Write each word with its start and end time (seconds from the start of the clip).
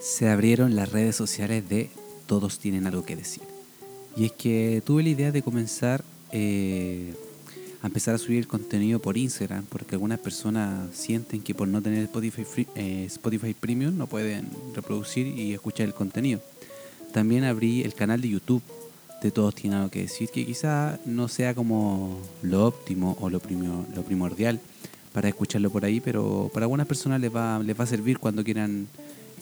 se 0.00 0.28
abrieron 0.28 0.74
las 0.74 0.90
redes 0.90 1.14
sociales 1.14 1.68
de 1.68 1.90
Todos 2.26 2.58
tienen 2.58 2.86
algo 2.86 3.04
que 3.04 3.16
decir. 3.16 3.42
Y 4.16 4.24
es 4.24 4.32
que 4.32 4.82
tuve 4.84 5.02
la 5.02 5.10
idea 5.10 5.32
de 5.32 5.42
comenzar 5.42 6.02
eh, 6.32 7.14
a 7.82 7.86
empezar 7.86 8.14
a 8.14 8.18
subir 8.18 8.46
contenido 8.46 8.98
por 8.98 9.16
Instagram, 9.16 9.64
porque 9.66 9.94
algunas 9.94 10.18
personas 10.18 10.94
sienten 10.94 11.42
que 11.42 11.54
por 11.54 11.68
no 11.68 11.82
tener 11.82 12.04
Spotify, 12.04 12.66
eh, 12.74 13.04
Spotify 13.06 13.54
Premium 13.54 13.96
no 13.96 14.06
pueden 14.06 14.48
reproducir 14.74 15.26
y 15.26 15.52
escuchar 15.52 15.86
el 15.86 15.94
contenido. 15.94 16.40
También 17.12 17.44
abrí 17.44 17.82
el 17.82 17.94
canal 17.94 18.20
de 18.20 18.28
YouTube 18.28 18.62
de 19.22 19.30
Todos 19.30 19.54
tienen 19.54 19.78
algo 19.78 19.90
que 19.90 20.02
decir, 20.02 20.30
que 20.30 20.46
quizá 20.46 20.98
no 21.04 21.28
sea 21.28 21.54
como 21.54 22.18
lo 22.42 22.66
óptimo 22.66 23.16
o 23.20 23.28
lo, 23.28 23.42
lo 23.94 24.02
primordial 24.02 24.60
para 25.12 25.28
escucharlo 25.28 25.70
por 25.70 25.84
ahí, 25.84 26.00
pero 26.00 26.50
para 26.54 26.64
algunas 26.64 26.86
personas 26.86 27.20
les 27.20 27.34
va, 27.34 27.58
les 27.58 27.78
va 27.78 27.84
a 27.84 27.86
servir 27.86 28.18
cuando 28.18 28.44
quieran 28.44 28.86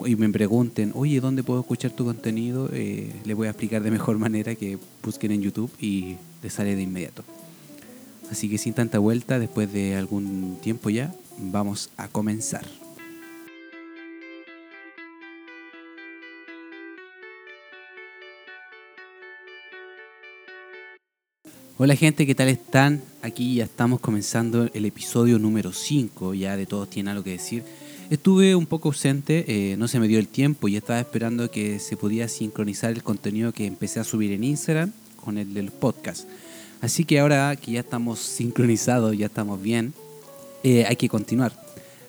y 0.06 0.16
me 0.16 0.28
pregunten, 0.28 0.92
oye, 0.94 1.20
¿dónde 1.20 1.42
puedo 1.42 1.60
escuchar 1.60 1.90
tu 1.90 2.04
contenido? 2.04 2.68
Eh, 2.72 3.12
les 3.24 3.36
voy 3.36 3.46
a 3.46 3.50
explicar 3.50 3.82
de 3.82 3.90
mejor 3.90 4.18
manera 4.26 4.54
que 4.54 4.78
busquen 5.02 5.32
en 5.32 5.42
YouTube 5.42 5.70
y 5.80 6.16
les 6.42 6.52
sale 6.52 6.76
de 6.76 6.82
inmediato. 6.82 7.24
Así 8.30 8.48
que 8.48 8.58
sin 8.58 8.74
tanta 8.74 8.98
vuelta, 8.98 9.38
después 9.38 9.72
de 9.72 9.96
algún 9.96 10.58
tiempo 10.60 10.90
ya, 10.90 11.14
vamos 11.38 11.90
a 11.96 12.08
comenzar. 12.08 12.66
Hola 21.80 21.94
gente, 21.94 22.26
¿qué 22.26 22.34
tal 22.34 22.48
están? 22.48 23.02
Aquí 23.22 23.54
ya 23.54 23.64
estamos 23.64 24.00
comenzando 24.00 24.68
el 24.74 24.84
episodio 24.84 25.38
número 25.38 25.72
5, 25.72 26.34
ya 26.34 26.56
de 26.56 26.66
Todos 26.66 26.90
Tienen 26.90 27.12
Algo 27.12 27.22
que 27.22 27.30
Decir. 27.30 27.62
Estuve 28.10 28.54
un 28.54 28.66
poco 28.66 28.88
ausente, 28.88 29.44
eh, 29.48 29.76
no 29.76 29.86
se 29.86 30.00
me 30.00 30.08
dio 30.08 30.18
el 30.18 30.28
tiempo 30.28 30.66
y 30.68 30.76
estaba 30.76 30.98
esperando 30.98 31.50
que 31.50 31.78
se 31.78 31.96
pudiera 31.96 32.26
sincronizar 32.28 32.90
el 32.90 33.02
contenido 33.02 33.52
que 33.52 33.66
empecé 33.66 34.00
a 34.00 34.04
subir 34.04 34.32
en 34.32 34.44
Instagram 34.44 34.92
con 35.16 35.36
el 35.36 35.52
del 35.52 35.70
podcast. 35.70 36.26
Así 36.80 37.04
que 37.04 37.20
ahora 37.20 37.54
que 37.56 37.72
ya 37.72 37.80
estamos 37.80 38.18
sincronizados, 38.20 39.16
ya 39.16 39.26
estamos 39.26 39.60
bien, 39.60 39.92
eh, 40.62 40.86
hay 40.88 40.96
que 40.96 41.08
continuar. 41.08 41.52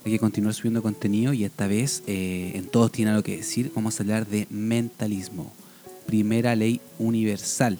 Hay 0.05 0.13
que 0.13 0.19
continuar 0.19 0.53
subiendo 0.53 0.81
contenido 0.81 1.33
y 1.33 1.43
esta 1.43 1.67
vez 1.67 2.03
eh, 2.07 2.53
en 2.55 2.67
Todos 2.67 2.91
Tienen 2.91 3.13
Algo 3.15 3.23
que 3.23 3.35
Decir 3.35 3.71
vamos 3.75 3.99
a 3.99 4.03
hablar 4.03 4.25
de 4.25 4.47
mentalismo, 4.49 5.51
primera 6.05 6.55
ley 6.55 6.79
universal 6.97 7.77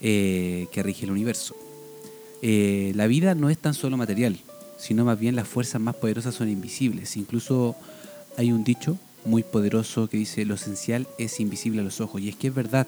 eh, 0.00 0.66
que 0.72 0.82
rige 0.82 1.04
el 1.04 1.12
universo. 1.12 1.54
Eh, 2.42 2.92
la 2.96 3.06
vida 3.06 3.34
no 3.34 3.50
es 3.50 3.58
tan 3.58 3.74
solo 3.74 3.96
material, 3.96 4.38
sino 4.80 5.04
más 5.04 5.18
bien 5.18 5.36
las 5.36 5.46
fuerzas 5.46 5.80
más 5.80 5.94
poderosas 5.94 6.34
son 6.34 6.48
invisibles. 6.48 7.16
Incluso 7.16 7.76
hay 8.36 8.50
un 8.50 8.64
dicho 8.64 8.98
muy 9.24 9.42
poderoso 9.42 10.08
que 10.08 10.16
dice 10.16 10.44
lo 10.46 10.54
esencial 10.54 11.06
es 11.18 11.38
invisible 11.40 11.80
a 11.80 11.84
los 11.84 12.00
ojos. 12.00 12.20
Y 12.22 12.30
es 12.30 12.36
que 12.36 12.48
es 12.48 12.54
verdad, 12.54 12.86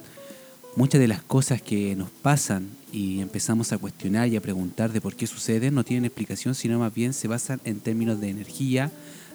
muchas 0.75 1.01
de 1.01 1.09
las 1.09 1.23
cosas 1.23 1.61
que 1.61 1.95
nos 1.95 2.11
pasan 2.11 2.71
y 2.93 3.21
empezamos 3.21 3.73
a 3.73 3.79
cuestionar 3.79 4.29
y 4.29 4.37
a 4.37 4.41
preguntar 4.41 4.93
de 4.93 5.01
por 5.01 5.15
qué 5.15 5.27
suceden 5.27 5.75
no 5.75 5.85
tienen 5.85 6.07
explicación, 6.07 6.55
sino 6.55 6.79
más 6.79 6.95
bien 6.95 7.13
se 7.13 7.29
basan 7.29 7.61
en 7.65 7.81
términos 7.81 8.21
de 8.21 8.31
energía, 8.31 8.91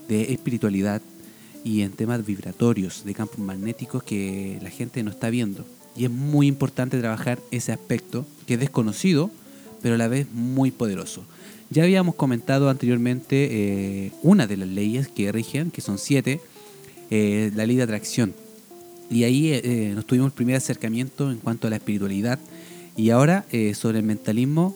de 0.08 0.34
espiritualidad 0.34 1.02
y 1.64 1.82
en 1.82 1.92
temas 1.92 2.26
vibratorios, 2.26 3.04
de 3.06 3.14
campos 3.14 3.40
magnéticos 3.40 4.02
que 4.02 4.60
la 4.64 4.70
gente 4.70 5.04
no 5.04 5.12
está 5.12 5.30
viendo. 5.30 5.66
Y 5.96 6.06
es 6.06 6.12
muy 6.12 6.48
importante 6.48 7.00
trabajar 7.00 7.40
ese 7.52 7.72
aspecto 7.72 8.26
que 8.46 8.56
es 8.56 8.60
desconocido, 8.60 9.30
pero 9.82 9.96
a 9.96 9.98
la 9.98 10.08
vez 10.08 10.28
muy 10.32 10.72
poderoso. 10.72 11.24
Ya 11.70 11.84
habíamos 11.84 12.16
comentado 12.16 12.70
anteriormente 12.70 13.50
eh, 13.52 14.12
una 14.24 14.48
de 14.48 14.58
las 14.58 14.68
leyes 14.68 15.08
que 15.08 15.32
rigen, 15.32 15.72
que 15.72 15.82
son 15.82 15.98
siete, 15.98 16.40
eh, 17.10 17.52
la 17.56 17.66
ley 17.66 17.76
de 17.76 17.84
atracción. 17.84 18.34
Y 19.10 19.24
ahí 19.24 19.52
eh, 19.54 19.92
nos 19.96 20.06
tuvimos 20.06 20.28
el 20.28 20.34
primer 20.34 20.56
acercamiento 20.56 21.32
en 21.32 21.38
cuanto 21.38 21.68
a 21.68 21.70
la 21.70 21.78
espiritualidad. 21.78 22.40
Y 22.96 23.12
ahora 23.12 23.46
sobre 23.76 24.00
el 24.00 24.06
mentalismo 24.06 24.76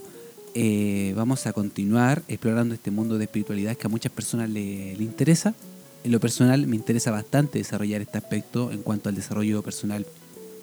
vamos 1.15 1.47
a 1.47 1.53
continuar 1.53 2.21
explorando 2.27 2.75
este 2.75 2.91
mundo 2.91 3.17
de 3.17 3.23
espiritualidad 3.23 3.75
que 3.75 3.87
a 3.87 3.89
muchas 3.89 4.11
personas 4.11 4.47
le, 4.47 4.95
le 4.95 5.03
interesa. 5.03 5.55
En 6.03 6.11
lo 6.11 6.19
personal 6.19 6.67
me 6.67 6.75
interesa 6.75 7.09
bastante 7.09 7.57
desarrollar 7.57 8.01
este 8.01 8.19
aspecto 8.19 8.71
en 8.71 8.83
cuanto 8.83 9.09
al 9.09 9.15
desarrollo 9.15 9.63
personal 9.63 10.05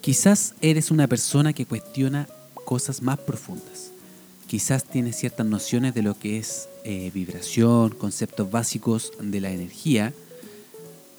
Quizás 0.01 0.55
eres 0.61 0.91
una 0.91 1.07
persona 1.07 1.51
que 1.51 1.65
cuestiona 1.65 2.27
cosas 2.65 3.01
más 3.01 3.19
profundas. 3.19 3.91
Quizás 4.49 4.83
tienes 4.83 5.15
ciertas 5.15 5.45
nociones 5.45 5.93
de 5.93 6.01
lo 6.01 6.17
que 6.17 6.39
es 6.39 6.69
eh, 6.83 7.11
vibración, 7.13 7.91
conceptos 7.91 8.49
básicos 8.49 9.13
de 9.21 9.41
la 9.41 9.51
energía. 9.51 10.11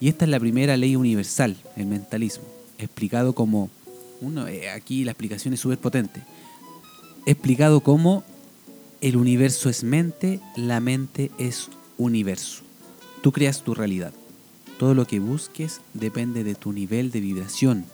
Y 0.01 0.09
esta 0.09 0.25
es 0.25 0.31
la 0.31 0.39
primera 0.41 0.75
ley 0.75 0.97
universal, 0.97 1.55
el 1.77 1.85
mentalismo, 1.85 2.43
explicado 2.77 3.31
como, 3.31 3.69
uno, 4.19 4.49
eh, 4.49 4.69
aquí 4.69 5.05
la 5.05 5.11
explicación 5.11 5.53
es 5.53 5.61
súper 5.61 5.77
potente, 5.77 6.21
explicado 7.25 7.79
como 7.79 8.25
el 8.99 9.15
universo 9.15 9.69
es 9.69 9.85
mente, 9.85 10.41
la 10.57 10.81
mente 10.81 11.31
es 11.39 11.69
universo. 11.97 12.63
Tú 13.21 13.31
creas 13.31 13.63
tu 13.63 13.73
realidad. 13.73 14.11
Todo 14.77 14.93
lo 14.93 15.07
que 15.07 15.21
busques 15.21 15.79
depende 15.93 16.43
de 16.43 16.55
tu 16.55 16.73
nivel 16.73 17.11
de 17.11 17.21
vibración, 17.21 17.85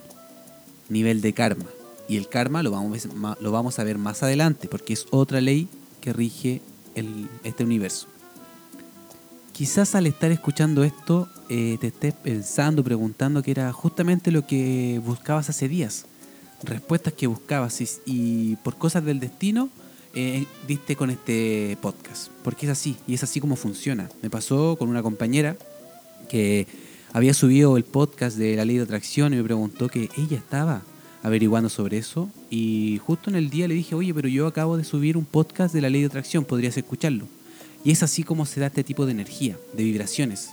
nivel 0.89 1.21
de 1.21 1.33
karma. 1.33 1.67
Y 2.07 2.17
el 2.17 2.29
karma 2.29 2.63
lo 2.63 2.71
vamos, 2.71 3.07
lo 3.39 3.51
vamos 3.51 3.79
a 3.79 3.83
ver 3.83 3.97
más 3.97 4.23
adelante, 4.23 4.67
porque 4.67 4.93
es 4.93 5.05
otra 5.11 5.41
ley 5.41 5.67
que 6.01 6.13
rige 6.13 6.61
el, 6.95 7.27
este 7.43 7.63
universo. 7.63 8.07
Quizás 9.51 9.95
al 9.95 10.05
estar 10.05 10.31
escuchando 10.31 10.83
esto 10.83 11.27
eh, 11.49 11.77
te 11.81 11.87
estés 11.87 12.13
pensando, 12.13 12.83
preguntando 12.83 13.41
que 13.41 13.51
era 13.51 13.73
justamente 13.73 14.31
lo 14.31 14.45
que 14.45 15.01
buscabas 15.03 15.49
hace 15.49 15.67
días. 15.67 16.05
Respuestas 16.63 17.13
que 17.13 17.27
buscabas 17.27 17.81
y, 18.05 18.55
por 18.57 18.77
cosas 18.77 19.03
del 19.03 19.19
destino 19.19 19.69
eh, 20.13 20.45
diste 20.67 20.95
con 20.95 21.09
este 21.09 21.77
podcast. 21.81 22.29
Porque 22.43 22.67
es 22.67 22.71
así, 22.71 22.97
y 23.07 23.15
es 23.15 23.23
así 23.23 23.39
como 23.39 23.55
funciona. 23.55 24.09
Me 24.21 24.29
pasó 24.29 24.75
con 24.77 24.89
una 24.89 25.01
compañera 25.03 25.57
que 26.29 26.67
había 27.13 27.33
subido 27.33 27.77
el 27.77 27.83
podcast 27.83 28.37
de 28.37 28.55
la 28.55 28.65
ley 28.65 28.77
de 28.77 28.83
atracción 28.83 29.33
y 29.33 29.37
me 29.37 29.43
preguntó 29.43 29.89
que 29.89 30.09
ella 30.17 30.37
estaba 30.37 30.83
averiguando 31.27 31.67
sobre 31.67 31.97
eso 31.97 32.29
y 32.49 33.01
justo 33.05 33.29
en 33.29 33.35
el 33.35 33.49
día 33.49 33.67
le 33.67 33.73
dije, 33.73 33.95
oye, 33.95 34.13
pero 34.13 34.29
yo 34.29 34.47
acabo 34.47 34.77
de 34.77 34.85
subir 34.85 35.17
un 35.17 35.25
podcast 35.25 35.73
de 35.73 35.81
la 35.81 35.89
ley 35.89 35.99
de 35.99 36.07
atracción, 36.07 36.45
podrías 36.45 36.77
escucharlo. 36.77 37.25
Y 37.83 37.91
es 37.91 38.01
así 38.01 38.23
como 38.23 38.45
se 38.45 38.61
da 38.61 38.67
este 38.67 38.85
tipo 38.85 39.05
de 39.05 39.11
energía, 39.11 39.57
de 39.73 39.83
vibraciones. 39.83 40.51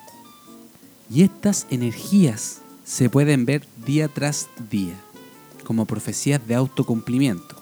Y 1.08 1.22
estas 1.22 1.68
energías 1.70 2.60
se 2.84 3.08
pueden 3.08 3.46
ver 3.46 3.62
día 3.86 4.08
tras 4.08 4.48
día, 4.68 4.94
como 5.62 5.86
profecías 5.86 6.44
de 6.46 6.56
autocumplimiento. 6.56 7.54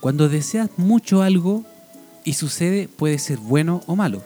Cuando 0.00 0.30
deseas 0.30 0.70
mucho 0.78 1.20
algo 1.20 1.66
y 2.24 2.32
sucede, 2.32 2.88
puede 2.88 3.18
ser 3.18 3.38
bueno 3.38 3.82
o 3.86 3.94
malo. 3.94 4.24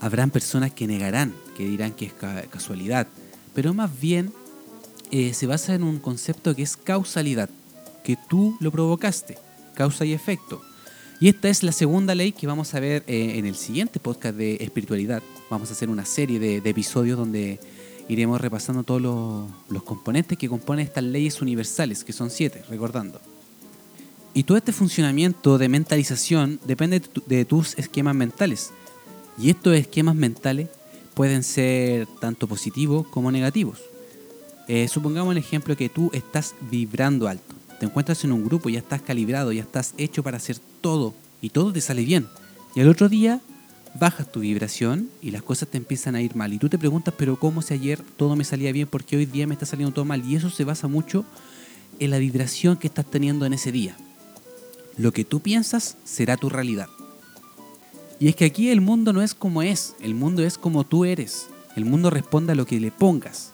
Habrán 0.00 0.30
personas 0.30 0.72
que 0.72 0.86
negarán, 0.86 1.34
que 1.56 1.66
dirán 1.66 1.92
que 1.94 2.06
es 2.06 2.12
casualidad, 2.48 3.08
pero 3.54 3.74
más 3.74 3.90
bien 4.00 4.32
eh, 5.10 5.34
se 5.34 5.46
basa 5.46 5.74
en 5.74 5.82
un 5.82 5.98
concepto 5.98 6.54
que 6.54 6.62
es 6.62 6.76
causalidad, 6.76 7.50
que 8.04 8.16
tú 8.28 8.56
lo 8.60 8.70
provocaste, 8.70 9.38
causa 9.74 10.04
y 10.04 10.12
efecto. 10.12 10.62
Y 11.20 11.28
esta 11.28 11.48
es 11.48 11.62
la 11.62 11.72
segunda 11.72 12.14
ley 12.14 12.32
que 12.32 12.46
vamos 12.46 12.74
a 12.74 12.80
ver 12.80 13.04
eh, 13.06 13.34
en 13.36 13.44
el 13.44 13.54
siguiente 13.54 14.00
podcast 14.00 14.36
de 14.36 14.56
espiritualidad. 14.60 15.22
Vamos 15.50 15.68
a 15.68 15.72
hacer 15.72 15.90
una 15.90 16.06
serie 16.06 16.38
de, 16.38 16.56
episodios 16.64 17.18
donde 17.18 17.60
iremos 18.08 18.40
repasando 18.40 18.84
todos 18.84 19.02
los, 19.68 19.82
componentes 19.82 20.38
que 20.38 20.48
componen 20.48 20.86
estas 20.86 21.04
leyes 21.04 21.42
universales, 21.42 22.04
que 22.04 22.12
son 22.12 22.30
siete, 22.30 22.62
recordando. 22.70 23.20
Y 24.32 24.44
todo 24.44 24.56
este 24.56 24.72
funcionamiento 24.72 25.58
de 25.58 25.68
mentalización 25.68 26.60
depende 26.64 27.02
de 27.26 27.44
tus 27.44 27.76
esquemas 27.78 28.14
mentales. 28.14 28.70
Y 29.38 29.50
estos 29.50 29.74
esquemas 29.74 30.14
mentales 30.14 30.68
pueden 31.14 31.42
ser 31.42 32.06
tanto 32.20 32.46
positivos 32.46 33.06
como 33.08 33.30
negativos. 33.30 33.80
Eh, 34.72 34.86
supongamos 34.86 35.32
el 35.32 35.38
ejemplo 35.38 35.76
que 35.76 35.88
tú 35.88 36.12
estás 36.12 36.54
vibrando 36.70 37.26
alto. 37.26 37.56
Te 37.80 37.86
encuentras 37.86 38.22
en 38.22 38.30
un 38.30 38.44
grupo, 38.44 38.68
ya 38.68 38.78
estás 38.78 39.02
calibrado, 39.02 39.50
ya 39.50 39.62
estás 39.62 39.94
hecho 39.98 40.22
para 40.22 40.36
hacer 40.36 40.58
todo 40.80 41.12
y 41.42 41.50
todo 41.50 41.72
te 41.72 41.80
sale 41.80 42.04
bien. 42.04 42.28
Y 42.76 42.80
al 42.80 42.88
otro 42.88 43.08
día 43.08 43.40
bajas 43.98 44.30
tu 44.30 44.38
vibración 44.38 45.08
y 45.20 45.32
las 45.32 45.42
cosas 45.42 45.68
te 45.68 45.76
empiezan 45.76 46.14
a 46.14 46.22
ir 46.22 46.36
mal. 46.36 46.52
Y 46.52 46.58
tú 46.58 46.68
te 46.68 46.78
preguntas, 46.78 47.12
pero 47.18 47.34
¿cómo 47.36 47.62
si 47.62 47.74
ayer 47.74 48.00
todo 48.16 48.36
me 48.36 48.44
salía 48.44 48.70
bien? 48.70 48.86
porque 48.86 49.16
hoy 49.16 49.26
día 49.26 49.48
me 49.48 49.54
está 49.54 49.66
saliendo 49.66 49.92
todo 49.92 50.04
mal? 50.04 50.24
Y 50.24 50.36
eso 50.36 50.50
se 50.50 50.62
basa 50.62 50.86
mucho 50.86 51.24
en 51.98 52.10
la 52.10 52.18
vibración 52.18 52.76
que 52.76 52.86
estás 52.86 53.10
teniendo 53.10 53.46
en 53.46 53.54
ese 53.54 53.72
día. 53.72 53.96
Lo 54.96 55.10
que 55.10 55.24
tú 55.24 55.40
piensas 55.40 55.96
será 56.04 56.36
tu 56.36 56.48
realidad. 56.48 56.86
Y 58.20 58.28
es 58.28 58.36
que 58.36 58.44
aquí 58.44 58.70
el 58.70 58.82
mundo 58.82 59.12
no 59.12 59.20
es 59.20 59.34
como 59.34 59.62
es, 59.62 59.96
el 60.00 60.14
mundo 60.14 60.44
es 60.44 60.58
como 60.58 60.84
tú 60.84 61.04
eres. 61.04 61.48
El 61.74 61.86
mundo 61.86 62.08
responde 62.08 62.52
a 62.52 62.54
lo 62.54 62.66
que 62.66 62.78
le 62.78 62.92
pongas. 62.92 63.50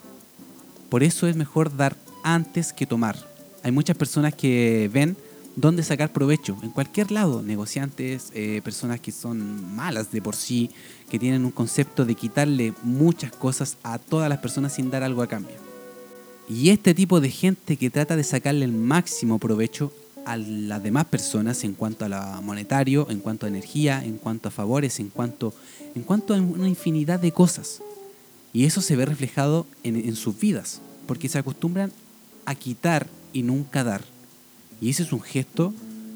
Por 0.89 1.03
eso 1.03 1.27
es 1.27 1.37
mejor 1.37 1.77
dar 1.77 1.97
antes 2.23 2.73
que 2.73 2.87
tomar. 2.87 3.17
Hay 3.63 3.73
muchas 3.73 3.97
personas 3.97 4.35
que 4.35 4.91
ven 4.93 5.17
dónde 5.57 5.83
sacar 5.83 6.13
provecho, 6.13 6.57
en 6.63 6.71
cualquier 6.71 7.11
lado, 7.11 7.43
negociantes, 7.43 8.31
eh, 8.35 8.61
personas 8.63 9.01
que 9.01 9.11
son 9.11 9.75
malas 9.75 10.13
de 10.13 10.23
por 10.23 10.37
sí, 10.37 10.71
que 11.11 11.19
tienen 11.19 11.45
un 11.45 11.51
concepto 11.51 12.05
de 12.05 12.15
quitarle 12.15 12.75
muchas 12.83 13.33
cosas 13.33 13.77
a 13.83 13.99
todas 13.99 14.29
las 14.29 14.39
personas 14.39 14.75
sin 14.75 14.91
dar 14.91 15.03
algo 15.03 15.23
a 15.23 15.27
cambio. 15.27 15.57
Y 16.49 16.71
este 16.71 16.95
tipo 16.95 17.21
de 17.21 17.31
gente 17.31 17.77
que 17.77 17.91
trata 17.91 18.15
de 18.15 18.23
sacarle 18.23 18.67
el 18.67 18.73
máximo 18.73 19.39
provecho 19.39 19.93
a 20.27 20.37
las 20.37 20.83
demás 20.83 21.07
personas 21.07 21.65
en 21.65 21.73
cuanto 21.73 22.05
a 22.05 22.09
lo 22.09 22.43
monetario, 22.43 23.09
en 23.11 23.21
cuanto 23.21 23.47
a 23.47 23.49
energía, 23.49 24.05
en 24.05 24.19
cuanto 24.19 24.49
a 24.49 24.53
favores, 24.53 25.01
en 25.01 25.09
cuanto, 25.09 25.55
en 25.95 26.03
cuanto 26.03 26.35
a 26.35 26.41
una 26.41 26.69
infinidad 26.69 27.19
de 27.19 27.33
cosas. 27.33 27.81
Y 28.57 28.65
eso 28.65 28.81
se 28.81 28.97
ve 28.97 29.05
reflejado 29.05 29.67
en, 29.83 30.17
sus 30.17 30.41
vidas, 30.41 30.81
porque 31.07 31.29
se 31.29 31.37
acostumbran 31.37 31.93
a 32.47 32.55
quitar 32.55 33.07
y 33.35 33.43
nunca 33.43 33.85
dar. 33.85 34.03
Y 34.81 34.89
ese 34.89 35.03
es 35.03 35.13
un 35.13 35.21
gesto 35.21 35.75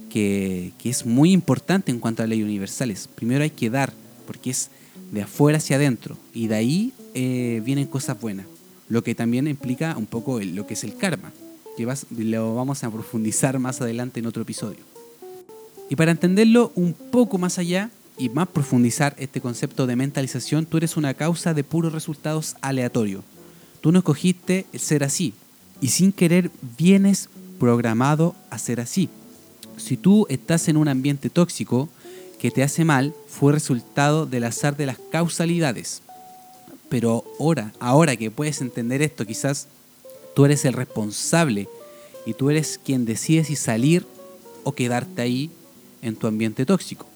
que, 0.08 0.72
que, 0.78 0.88
es 0.88 1.04
muy 1.04 1.32
importante 1.32 1.92
en 1.92 1.98
cuanto 1.98 2.22
a 2.22 2.26
leyes 2.26 2.46
universales. 2.46 3.10
Primero 3.14 3.44
hay 3.44 3.50
que 3.50 3.68
dar, 3.68 3.92
porque 4.26 4.48
es 4.48 4.70
de 5.12 5.20
afuera 5.20 5.58
hacia 5.58 5.76
adentro, 5.76 6.16
y 6.32 6.46
de 6.46 6.54
ahí 6.54 6.92
eh, 7.12 7.60
vienen 7.62 7.86
cosas 7.86 8.18
buenas. 8.18 8.46
Lo 8.88 9.04
que 9.04 9.14
también 9.14 9.46
implica 9.46 9.94
un 9.98 10.06
poco 10.06 10.40
lo 10.40 10.66
que 10.66 10.72
es 10.72 10.82
el 10.82 10.96
karma, 10.96 11.32
que 11.76 11.84
vas, 11.84 12.06
lo 12.08 12.54
vamos 12.54 12.82
a 12.84 12.90
profundizar 12.90 13.58
más 13.58 13.82
adelante 13.82 14.20
en 14.20 14.24
otro 14.24 14.44
episodio. 14.44 14.80
Y 15.90 15.96
para 15.96 16.10
entenderlo 16.10 16.72
un 16.74 16.94
poco 16.94 17.36
más 17.36 17.58
allá 17.58 17.90
y 18.20 18.28
más 18.28 18.48
profundizar 18.48 19.16
este 19.18 19.40
concepto 19.40 19.86
de 19.86 19.96
mentalización, 19.96 20.66
tú 20.66 20.76
eres 20.76 20.98
una 20.98 21.14
causa 21.14 21.54
de 21.54 21.64
puros 21.64 21.94
resultados 21.94 22.54
aleatorios. 22.60 23.24
Tú 23.80 23.92
no 23.92 24.00
escogiste 24.00 24.66
ser 24.74 25.04
así, 25.04 25.32
y 25.80 25.88
sin 25.88 26.12
querer 26.12 26.50
vienes 26.76 27.30
programado 27.58 28.34
a 28.50 28.58
ser 28.58 28.78
así. 28.78 29.08
Si 29.78 29.96
tú 29.96 30.26
estás 30.28 30.68
en 30.68 30.76
un 30.76 30.88
ambiente 30.88 31.30
tóxico 31.30 31.88
que 32.38 32.50
te 32.50 32.62
hace 32.62 32.84
mal, 32.84 33.14
fue 33.26 33.54
resultado 33.54 34.26
del 34.26 34.44
azar 34.44 34.76
de 34.76 34.84
las 34.84 34.98
causalidades. 35.10 36.02
Pero 36.90 37.24
ahora, 37.38 37.72
ahora 37.80 38.16
que 38.16 38.30
puedes 38.30 38.60
entender 38.60 39.00
esto, 39.00 39.24
quizás 39.24 39.66
tú 40.34 40.44
eres 40.44 40.66
el 40.66 40.74
responsable 40.74 41.68
y 42.26 42.34
tú 42.34 42.50
eres 42.50 42.78
quien 42.84 43.06
decide 43.06 43.44
si 43.44 43.56
salir 43.56 44.06
o 44.62 44.72
quedarte 44.72 45.22
ahí 45.22 45.50
en 46.02 46.16
tu 46.16 46.26
ambiente 46.26 46.66
tóxico. 46.66 47.09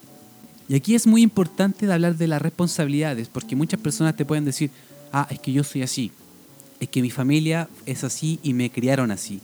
Y 0.68 0.74
aquí 0.74 0.94
es 0.94 1.06
muy 1.06 1.22
importante 1.22 1.86
de 1.86 1.92
hablar 1.92 2.16
de 2.16 2.26
las 2.26 2.40
responsabilidades, 2.40 3.28
porque 3.28 3.56
muchas 3.56 3.80
personas 3.80 4.16
te 4.16 4.24
pueden 4.24 4.44
decir, 4.44 4.70
ah, 5.12 5.26
es 5.30 5.38
que 5.38 5.52
yo 5.52 5.62
soy 5.62 5.82
así, 5.82 6.10
es 6.80 6.88
que 6.88 7.02
mi 7.02 7.10
familia 7.10 7.68
es 7.86 8.04
así 8.04 8.38
y 8.42 8.54
me 8.54 8.70
criaron 8.70 9.10
así. 9.10 9.40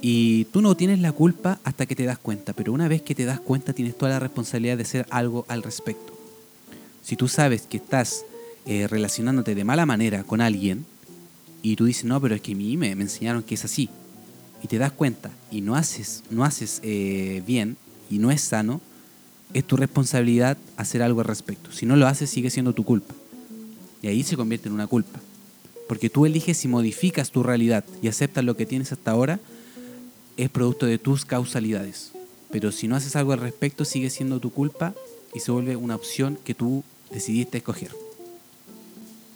Y 0.00 0.46
tú 0.46 0.62
no 0.62 0.74
tienes 0.74 1.00
la 1.00 1.12
culpa 1.12 1.60
hasta 1.64 1.86
que 1.86 1.94
te 1.94 2.04
das 2.04 2.18
cuenta, 2.18 2.52
pero 2.54 2.72
una 2.72 2.88
vez 2.88 3.02
que 3.02 3.14
te 3.14 3.24
das 3.24 3.40
cuenta 3.40 3.72
tienes 3.72 3.96
toda 3.96 4.12
la 4.12 4.20
responsabilidad 4.20 4.76
de 4.76 4.82
hacer 4.82 5.06
algo 5.10 5.44
al 5.48 5.62
respecto. 5.62 6.12
Si 7.02 7.14
tú 7.14 7.28
sabes 7.28 7.62
que 7.62 7.76
estás 7.76 8.24
eh, 8.66 8.88
relacionándote 8.88 9.54
de 9.54 9.64
mala 9.64 9.86
manera 9.86 10.24
con 10.24 10.40
alguien 10.40 10.86
y 11.62 11.76
tú 11.76 11.84
dices, 11.84 12.04
no, 12.04 12.20
pero 12.20 12.34
es 12.34 12.40
que 12.40 12.52
a 12.52 12.56
mí 12.56 12.76
me, 12.76 12.96
me 12.96 13.02
enseñaron 13.04 13.42
que 13.42 13.54
es 13.54 13.64
así, 13.64 13.88
y 14.62 14.68
te 14.68 14.78
das 14.78 14.92
cuenta 14.92 15.30
y 15.50 15.60
no 15.60 15.74
haces, 15.74 16.22
no 16.30 16.44
haces 16.44 16.80
eh, 16.82 17.42
bien 17.46 17.76
y 18.10 18.18
no 18.18 18.30
es 18.30 18.40
sano, 18.40 18.80
es 19.54 19.64
tu 19.64 19.76
responsabilidad 19.76 20.56
hacer 20.76 21.02
algo 21.02 21.20
al 21.20 21.26
respecto. 21.26 21.72
Si 21.72 21.86
no 21.86 21.96
lo 21.96 22.06
haces, 22.06 22.30
sigue 22.30 22.50
siendo 22.50 22.72
tu 22.72 22.84
culpa. 22.84 23.14
Y 24.02 24.08
ahí 24.08 24.22
se 24.22 24.36
convierte 24.36 24.68
en 24.68 24.74
una 24.74 24.86
culpa. 24.86 25.20
Porque 25.88 26.10
tú 26.10 26.26
eliges 26.26 26.56
si 26.56 26.68
modificas 26.68 27.30
tu 27.30 27.42
realidad 27.42 27.84
y 28.00 28.08
aceptas 28.08 28.44
lo 28.44 28.56
que 28.56 28.66
tienes 28.66 28.92
hasta 28.92 29.10
ahora, 29.10 29.40
es 30.36 30.48
producto 30.48 30.86
de 30.86 30.98
tus 30.98 31.24
causalidades. 31.24 32.12
Pero 32.50 32.72
si 32.72 32.88
no 32.88 32.96
haces 32.96 33.16
algo 33.16 33.32
al 33.32 33.40
respecto, 33.40 33.84
sigue 33.84 34.10
siendo 34.10 34.40
tu 34.40 34.50
culpa 34.50 34.94
y 35.34 35.40
se 35.40 35.52
vuelve 35.52 35.76
una 35.76 35.96
opción 35.96 36.38
que 36.44 36.54
tú 36.54 36.84
decidiste 37.10 37.58
escoger. 37.58 37.90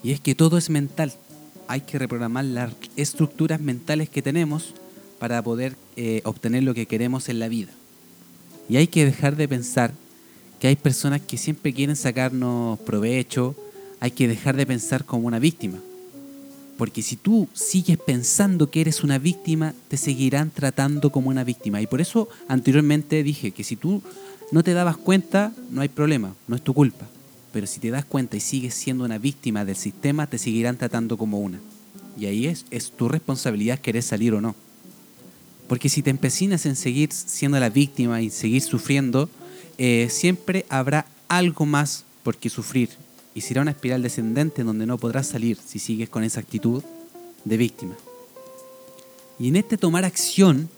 Y 0.02 0.12
es 0.12 0.20
que 0.20 0.34
todo 0.34 0.56
es 0.56 0.70
mental. 0.70 1.12
Hay 1.68 1.82
que 1.82 1.98
reprogramar 1.98 2.44
las 2.44 2.72
estructuras 2.96 3.60
mentales 3.60 4.08
que 4.08 4.22
tenemos 4.22 4.74
para 5.18 5.42
poder 5.42 5.76
eh, 5.96 6.20
obtener 6.24 6.62
lo 6.62 6.74
que 6.74 6.86
queremos 6.86 7.28
en 7.28 7.38
la 7.38 7.48
vida. 7.48 7.72
Y 8.68 8.76
hay 8.76 8.86
que 8.86 9.04
dejar 9.04 9.36
de 9.36 9.48
pensar 9.48 9.92
que 10.60 10.68
hay 10.68 10.76
personas 10.76 11.20
que 11.20 11.36
siempre 11.36 11.72
quieren 11.72 11.96
sacarnos 11.96 12.78
provecho. 12.80 13.54
Hay 14.00 14.10
que 14.10 14.28
dejar 14.28 14.56
de 14.56 14.66
pensar 14.66 15.04
como 15.04 15.26
una 15.26 15.38
víctima. 15.38 15.78
Porque 16.76 17.02
si 17.02 17.16
tú 17.16 17.48
sigues 17.54 17.98
pensando 17.98 18.70
que 18.70 18.82
eres 18.82 19.02
una 19.02 19.18
víctima, 19.18 19.74
te 19.88 19.96
seguirán 19.96 20.50
tratando 20.50 21.10
como 21.10 21.30
una 21.30 21.44
víctima. 21.44 21.80
Y 21.80 21.86
por 21.86 22.00
eso 22.00 22.28
anteriormente 22.48 23.22
dije 23.22 23.50
que 23.50 23.64
si 23.64 23.76
tú 23.76 24.02
no 24.52 24.62
te 24.62 24.74
dabas 24.74 24.96
cuenta, 24.96 25.52
no 25.70 25.80
hay 25.80 25.88
problema, 25.88 26.34
no 26.46 26.56
es 26.56 26.62
tu 26.62 26.74
culpa. 26.74 27.06
Pero 27.52 27.66
si 27.66 27.80
te 27.80 27.90
das 27.90 28.04
cuenta 28.04 28.36
y 28.36 28.40
sigues 28.40 28.74
siendo 28.74 29.04
una 29.04 29.16
víctima 29.16 29.64
del 29.64 29.76
sistema, 29.76 30.26
te 30.26 30.36
seguirán 30.36 30.76
tratando 30.76 31.16
como 31.16 31.38
una. 31.38 31.58
Y 32.18 32.26
ahí 32.26 32.46
es, 32.46 32.66
es 32.70 32.90
tu 32.90 33.08
responsabilidad 33.08 33.78
querer 33.78 34.02
salir 34.02 34.34
o 34.34 34.40
no. 34.42 34.54
Porque 35.68 35.88
si 35.88 36.02
te 36.02 36.10
empecinas 36.10 36.66
en 36.66 36.76
seguir 36.76 37.10
siendo 37.12 37.58
la 37.58 37.70
víctima 37.70 38.20
y 38.20 38.30
seguir 38.30 38.62
sufriendo, 38.62 39.30
eh, 39.78 40.08
siempre 40.10 40.64
habrá 40.68 41.06
algo 41.28 41.66
más 41.66 42.04
por 42.22 42.36
qué 42.36 42.48
sufrir 42.48 42.90
y 43.34 43.42
será 43.42 43.62
una 43.62 43.72
espiral 43.72 44.02
descendente 44.02 44.64
donde 44.64 44.86
no 44.86 44.98
podrás 44.98 45.26
salir 45.26 45.58
si 45.64 45.78
sigues 45.78 46.08
con 46.08 46.24
esa 46.24 46.40
actitud 46.40 46.82
de 47.44 47.56
víctima. 47.56 47.94
Y 49.38 49.48
en 49.48 49.56
este 49.56 49.76
tomar 49.76 50.04
acción, 50.04 50.68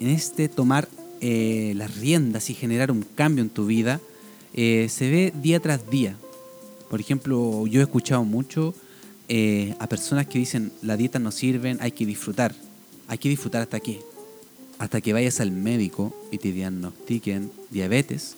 en 0.00 0.08
este 0.08 0.48
tomar 0.48 0.88
eh, 1.20 1.72
las 1.76 1.96
riendas 1.96 2.50
y 2.50 2.54
generar 2.54 2.90
un 2.90 3.02
cambio 3.02 3.42
en 3.42 3.50
tu 3.50 3.66
vida, 3.66 4.00
eh, 4.54 4.88
se 4.90 5.10
ve 5.10 5.32
día 5.40 5.60
tras 5.60 5.88
día. 5.88 6.16
Por 6.88 7.00
ejemplo, 7.00 7.66
yo 7.68 7.80
he 7.80 7.84
escuchado 7.84 8.24
mucho 8.24 8.74
a 9.78 9.86
personas 9.86 10.26
que 10.26 10.40
dicen, 10.40 10.72
la 10.82 10.96
dieta 10.96 11.20
no 11.20 11.30
sirven, 11.30 11.78
hay 11.80 11.92
que 11.92 12.04
disfrutar. 12.04 12.52
Hay 13.06 13.16
que 13.16 13.28
disfrutar 13.28 13.62
hasta 13.62 13.78
qué? 13.78 14.00
Hasta 14.80 15.02
que 15.02 15.12
vayas 15.12 15.40
al 15.40 15.52
médico 15.52 16.16
y 16.32 16.38
te 16.38 16.52
diagnostiquen 16.52 17.52
diabetes, 17.68 18.36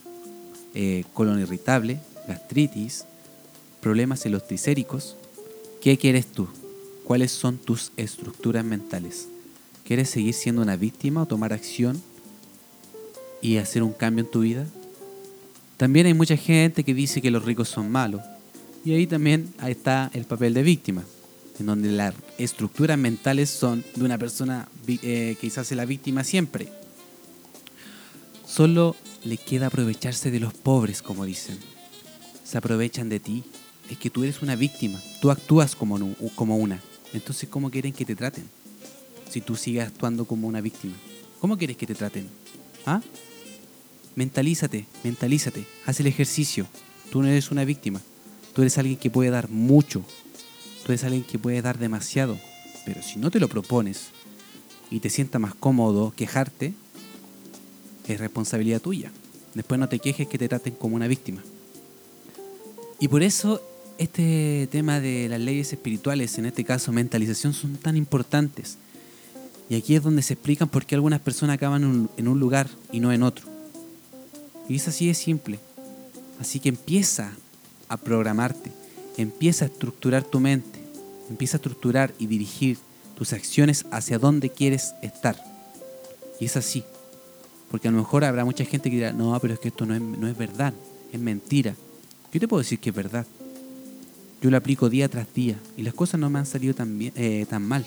colon 1.14 1.38
irritable, 1.40 2.00
gastritis, 2.26 3.04
problemas 3.80 4.26
en 4.26 4.32
los 4.32 4.46
tricéricos, 4.46 5.16
¿qué 5.80 5.96
quieres 5.96 6.26
tú? 6.26 6.48
¿Cuáles 7.04 7.30
son 7.30 7.58
tus 7.58 7.92
estructuras 7.96 8.64
mentales? 8.64 9.28
¿Quieres 9.84 10.10
seguir 10.10 10.34
siendo 10.34 10.62
una 10.62 10.74
víctima 10.74 11.22
o 11.22 11.26
tomar 11.26 11.52
acción 11.52 12.02
y 13.40 13.58
hacer 13.58 13.84
un 13.84 13.92
cambio 13.92 14.24
en 14.24 14.30
tu 14.30 14.40
vida? 14.40 14.66
También 15.76 16.06
hay 16.06 16.14
mucha 16.14 16.36
gente 16.36 16.82
que 16.82 16.92
dice 16.92 17.22
que 17.22 17.30
los 17.30 17.44
ricos 17.44 17.68
son 17.68 17.88
malos. 17.88 18.20
Y 18.84 18.94
ahí 18.94 19.06
también 19.06 19.54
está 19.64 20.10
el 20.12 20.24
papel 20.24 20.54
de 20.54 20.64
víctima, 20.64 21.04
en 21.62 21.66
donde 21.66 21.92
las 21.92 22.12
estructuras 22.38 22.98
mentales 22.98 23.48
son 23.48 23.84
de 23.94 24.04
una 24.04 24.18
persona 24.18 24.68
eh, 24.88 25.36
que 25.40 25.48
se 25.48 25.60
hace 25.60 25.76
la 25.76 25.84
víctima 25.84 26.24
siempre. 26.24 26.68
Solo 28.44 28.96
le 29.22 29.36
queda 29.36 29.68
aprovecharse 29.68 30.32
de 30.32 30.40
los 30.40 30.54
pobres, 30.54 31.02
como 31.02 31.24
dicen. 31.24 31.58
Se 32.44 32.58
aprovechan 32.58 33.08
de 33.08 33.20
ti, 33.20 33.44
es 33.88 33.96
que 33.96 34.10
tú 34.10 34.24
eres 34.24 34.42
una 34.42 34.56
víctima, 34.56 35.00
tú 35.20 35.30
actúas 35.30 35.76
como, 35.76 35.98
como 36.34 36.56
una. 36.56 36.80
Entonces, 37.14 37.48
¿cómo 37.48 37.70
quieren 37.70 37.92
que 37.92 38.04
te 38.04 38.16
traten? 38.16 38.44
Si 39.30 39.40
tú 39.40 39.54
sigues 39.54 39.86
actuando 39.86 40.24
como 40.24 40.48
una 40.48 40.60
víctima. 40.60 40.94
¿Cómo 41.40 41.56
quieres 41.56 41.76
que 41.76 41.86
te 41.86 41.94
traten? 41.94 42.28
¿Ah? 42.84 43.00
Mentalízate, 44.16 44.86
mentalízate, 45.04 45.64
haz 45.86 46.00
el 46.00 46.08
ejercicio. 46.08 46.66
Tú 47.12 47.22
no 47.22 47.28
eres 47.28 47.52
una 47.52 47.64
víctima. 47.64 48.00
Tú 48.52 48.62
eres 48.62 48.76
alguien 48.78 48.96
que 48.96 49.10
puede 49.10 49.30
dar 49.30 49.48
mucho. 49.48 50.04
Tú 50.84 50.92
eres 50.92 51.04
alguien 51.04 51.24
que 51.24 51.38
puede 51.38 51.62
dar 51.62 51.78
demasiado. 51.78 52.38
Pero 52.84 53.02
si 53.02 53.18
no 53.18 53.30
te 53.30 53.40
lo 53.40 53.48
propones 53.48 54.08
y 54.90 55.00
te 55.00 55.10
sienta 55.10 55.38
más 55.38 55.54
cómodo 55.54 56.12
quejarte, 56.16 56.74
es 58.08 58.20
responsabilidad 58.20 58.80
tuya. 58.80 59.12
Después 59.54 59.78
no 59.78 59.88
te 59.88 59.98
quejes 59.98 60.26
que 60.26 60.38
te 60.38 60.48
traten 60.48 60.74
como 60.74 60.96
una 60.96 61.06
víctima. 61.06 61.42
Y 62.98 63.08
por 63.08 63.22
eso 63.22 63.62
este 63.98 64.68
tema 64.70 65.00
de 65.00 65.28
las 65.28 65.40
leyes 65.40 65.72
espirituales, 65.72 66.38
en 66.38 66.46
este 66.46 66.64
caso 66.64 66.92
mentalización, 66.92 67.52
son 67.52 67.76
tan 67.76 67.96
importantes. 67.96 68.78
Y 69.68 69.76
aquí 69.76 69.94
es 69.94 70.02
donde 70.02 70.22
se 70.22 70.34
explican 70.34 70.68
por 70.68 70.84
qué 70.84 70.96
algunas 70.96 71.20
personas 71.20 71.54
acaban 71.54 72.08
en 72.16 72.28
un 72.28 72.40
lugar 72.40 72.68
y 72.90 73.00
no 73.00 73.12
en 73.12 73.22
otro. 73.22 73.46
Y 74.68 74.76
es 74.76 74.88
así 74.88 75.06
de 75.06 75.14
simple. 75.14 75.58
Así 76.40 76.58
que 76.58 76.68
empieza 76.68 77.32
a 77.88 77.96
programarte, 77.96 78.72
empieza 79.16 79.64
a 79.64 79.68
estructurar 79.68 80.24
tu 80.24 80.40
mente, 80.40 80.80
empieza 81.28 81.56
a 81.56 81.58
estructurar 81.58 82.12
y 82.18 82.26
dirigir 82.26 82.78
tus 83.16 83.32
acciones 83.32 83.86
hacia 83.90 84.18
dónde 84.18 84.50
quieres 84.50 84.94
estar. 85.02 85.36
Y 86.40 86.46
es 86.46 86.56
así. 86.56 86.84
Porque 87.70 87.88
a 87.88 87.90
lo 87.90 87.98
mejor 87.98 88.24
habrá 88.24 88.44
mucha 88.44 88.64
gente 88.64 88.90
que 88.90 88.96
dirá, 88.96 89.12
no, 89.12 89.38
pero 89.40 89.54
es 89.54 89.60
que 89.60 89.68
esto 89.68 89.86
no 89.86 89.94
es, 89.94 90.00
no 90.00 90.28
es 90.28 90.36
verdad, 90.36 90.74
es 91.12 91.20
mentira. 91.20 91.74
Yo 92.32 92.40
te 92.40 92.48
puedo 92.48 92.62
decir 92.62 92.78
que 92.78 92.90
es 92.90 92.96
verdad. 92.96 93.26
Yo 94.42 94.50
lo 94.50 94.56
aplico 94.56 94.90
día 94.90 95.08
tras 95.08 95.32
día 95.32 95.56
y 95.76 95.82
las 95.82 95.94
cosas 95.94 96.18
no 96.18 96.28
me 96.28 96.38
han 96.38 96.46
salido 96.46 96.74
tan, 96.74 96.98
bien, 96.98 97.12
eh, 97.16 97.46
tan 97.48 97.62
mal. 97.62 97.86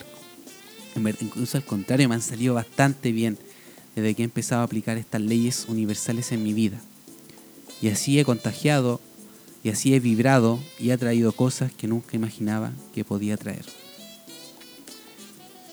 Incluso 0.96 1.58
al 1.58 1.66
contrario, 1.66 2.08
me 2.08 2.16
han 2.16 2.22
salido 2.22 2.54
bastante 2.54 3.12
bien. 3.12 3.38
desde 3.96 4.14
que 4.14 4.24
he 4.24 4.26
empezado 4.26 4.62
a 4.62 4.66
aplicar 4.66 4.98
estas 4.98 5.22
leyes 5.22 5.66
universales 5.70 6.32
en 6.32 6.44
mi 6.44 6.54
vida. 6.54 6.80
Y 7.82 7.90
así 7.90 8.20
he 8.20 8.26
contagiado, 8.26 9.00
y 9.66 9.70
así 9.72 9.96
he 9.96 10.00
vibrado 10.00 10.60
y 10.78 10.92
he 10.92 10.98
traído 11.00 11.32
cosas 11.32 11.72
que 11.72 11.88
nunca 11.88 12.16
imaginaba 12.16 12.72
que 12.94 13.04
podía 13.04 13.36
traer. 13.36 13.66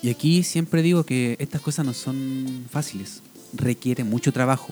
Y 0.01 0.09
aquí 0.09 0.41
siempre 0.41 0.81
digo 0.81 1.03
que 1.03 1.35
estas 1.37 1.61
cosas 1.61 1.85
no 1.85 1.93
son 1.93 2.65
fáciles, 2.71 3.21
requiere 3.53 4.03
mucho 4.03 4.33
trabajo. 4.33 4.69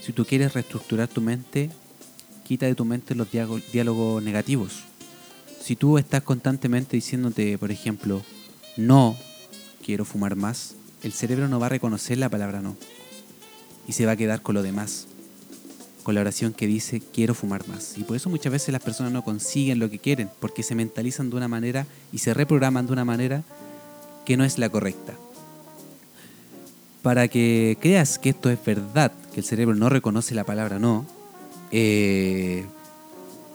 Si 0.00 0.12
tú 0.12 0.24
quieres 0.24 0.54
reestructurar 0.54 1.08
tu 1.08 1.20
mente, 1.20 1.70
quita 2.44 2.66
de 2.66 2.76
tu 2.76 2.84
mente 2.84 3.16
los 3.16 3.26
diálogos 3.72 4.22
negativos. 4.22 4.84
Si 5.60 5.74
tú 5.74 5.98
estás 5.98 6.22
constantemente 6.22 6.96
diciéndote, 6.96 7.58
por 7.58 7.72
ejemplo, 7.72 8.22
no 8.76 9.16
quiero 9.84 10.04
fumar 10.04 10.36
más, 10.36 10.76
el 11.02 11.12
cerebro 11.12 11.48
no 11.48 11.58
va 11.58 11.66
a 11.66 11.70
reconocer 11.70 12.18
la 12.18 12.28
palabra 12.28 12.60
no 12.60 12.76
y 13.88 13.94
se 13.94 14.06
va 14.06 14.12
a 14.12 14.16
quedar 14.16 14.42
con 14.42 14.54
lo 14.54 14.62
demás, 14.62 15.08
con 16.08 16.14
la 16.14 16.22
oración 16.22 16.54
que 16.54 16.66
dice 16.66 17.02
quiero 17.12 17.34
fumar 17.34 17.68
más. 17.68 17.98
Y 17.98 18.02
por 18.02 18.16
eso 18.16 18.30
muchas 18.30 18.50
veces 18.50 18.72
las 18.72 18.82
personas 18.82 19.12
no 19.12 19.22
consiguen 19.22 19.78
lo 19.78 19.90
que 19.90 19.98
quieren, 19.98 20.30
porque 20.40 20.62
se 20.62 20.74
mentalizan 20.74 21.28
de 21.28 21.36
una 21.36 21.48
manera 21.48 21.86
y 22.12 22.16
se 22.16 22.32
reprograman 22.32 22.86
de 22.86 22.94
una 22.94 23.04
manera 23.04 23.42
que 24.24 24.38
no 24.38 24.44
es 24.44 24.56
la 24.56 24.70
correcta. 24.70 25.12
Para 27.02 27.28
que 27.28 27.76
creas 27.78 28.18
que 28.18 28.30
esto 28.30 28.48
es 28.48 28.58
verdad, 28.64 29.12
que 29.34 29.40
el 29.40 29.44
cerebro 29.44 29.74
no 29.74 29.90
reconoce 29.90 30.34
la 30.34 30.44
palabra 30.44 30.78
no, 30.78 31.04
eh, 31.72 32.64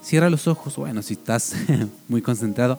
cierra 0.04 0.30
los 0.30 0.48
ojos, 0.48 0.76
bueno, 0.76 1.02
si 1.02 1.16
estás 1.16 1.56
muy 2.08 2.22
concentrado, 2.22 2.78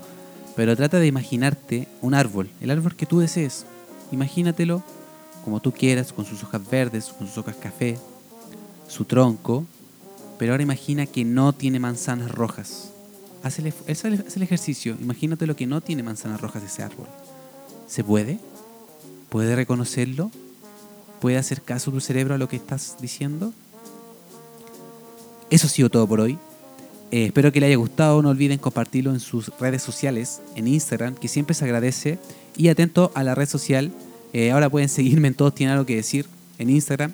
pero 0.54 0.76
trata 0.76 1.00
de 1.00 1.08
imaginarte 1.08 1.88
un 2.00 2.14
árbol, 2.14 2.48
el 2.60 2.70
árbol 2.70 2.94
que 2.94 3.06
tú 3.06 3.18
desees. 3.18 3.66
Imagínatelo 4.12 4.84
como 5.44 5.58
tú 5.58 5.72
quieras, 5.72 6.12
con 6.12 6.24
sus 6.24 6.44
hojas 6.44 6.62
verdes, 6.70 7.06
con 7.06 7.26
sus 7.26 7.38
hojas 7.38 7.56
café, 7.56 7.98
su 8.88 9.04
tronco, 9.04 9.64
pero 10.38 10.52
ahora 10.52 10.62
imagina 10.62 11.06
que 11.06 11.24
no 11.24 11.52
tiene 11.52 11.78
manzanas 11.78 12.30
rojas. 12.30 12.90
Haz 13.42 13.58
el, 13.58 14.42
ejercicio, 14.42 14.96
imagínate 15.00 15.46
lo 15.46 15.54
que 15.54 15.66
no 15.66 15.80
tiene 15.82 16.02
manzanas 16.02 16.40
rojas 16.40 16.62
ese 16.62 16.82
árbol. 16.82 17.06
¿Se 17.86 18.02
puede? 18.02 18.38
¿Puede 19.28 19.54
reconocerlo? 19.54 20.30
¿Puede 21.20 21.36
hacer 21.36 21.60
caso 21.60 21.90
tu 21.90 22.00
cerebro 22.00 22.34
a 22.34 22.38
lo 22.38 22.48
que 22.48 22.56
estás 22.56 22.96
diciendo? 23.00 23.52
Eso 25.50 25.66
ha 25.66 25.70
sido 25.70 25.90
todo 25.90 26.06
por 26.06 26.20
hoy. 26.20 26.38
Eh, 27.10 27.26
espero 27.26 27.52
que 27.52 27.60
le 27.60 27.66
haya 27.66 27.76
gustado. 27.76 28.22
No 28.22 28.30
olviden 28.30 28.58
compartirlo 28.58 29.12
en 29.12 29.20
sus 29.20 29.50
redes 29.58 29.82
sociales, 29.82 30.40
en 30.56 30.66
Instagram, 30.66 31.14
que 31.14 31.28
siempre 31.28 31.54
se 31.54 31.64
agradece. 31.64 32.18
Y 32.56 32.68
atento 32.68 33.12
a 33.14 33.22
la 33.22 33.34
red 33.34 33.48
social. 33.48 33.92
Eh, 34.32 34.52
ahora 34.52 34.70
pueden 34.70 34.88
seguirme 34.88 35.28
en 35.28 35.34
Todos 35.34 35.54
Tienen 35.54 35.74
Algo 35.74 35.86
que 35.86 35.96
Decir 35.96 36.26
en 36.58 36.70
Instagram. 36.70 37.12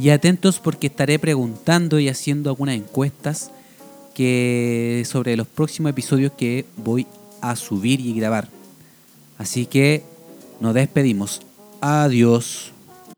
Y 0.00 0.08
atentos 0.08 0.60
porque 0.60 0.86
estaré 0.86 1.18
preguntando 1.18 2.00
y 2.00 2.08
haciendo 2.08 2.48
algunas 2.48 2.74
encuestas 2.74 3.50
que 4.14 5.02
sobre 5.04 5.36
los 5.36 5.46
próximos 5.46 5.90
episodios 5.90 6.32
que 6.32 6.64
voy 6.78 7.06
a 7.42 7.54
subir 7.54 8.00
y 8.00 8.14
grabar. 8.14 8.48
Así 9.36 9.66
que 9.66 10.02
nos 10.58 10.72
despedimos. 10.72 11.42
Adiós. 11.82 12.72